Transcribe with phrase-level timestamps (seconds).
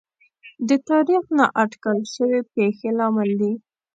[0.67, 3.53] د تاریخ نااټکل شوې پېښې لامل دي.